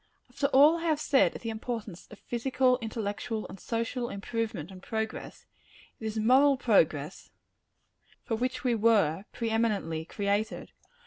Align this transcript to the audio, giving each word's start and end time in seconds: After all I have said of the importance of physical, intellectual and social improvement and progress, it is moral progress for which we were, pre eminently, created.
After 0.31 0.47
all 0.47 0.77
I 0.77 0.85
have 0.85 0.99
said 0.99 1.35
of 1.35 1.43
the 1.43 1.51
importance 1.51 2.07
of 2.09 2.17
physical, 2.17 2.79
intellectual 2.79 3.47
and 3.47 3.59
social 3.59 4.09
improvement 4.09 4.71
and 4.71 4.81
progress, 4.81 5.45
it 5.99 6.07
is 6.07 6.17
moral 6.17 6.57
progress 6.57 7.29
for 8.23 8.35
which 8.35 8.63
we 8.63 8.73
were, 8.73 9.25
pre 9.31 9.51
eminently, 9.51 10.05
created. 10.05 10.71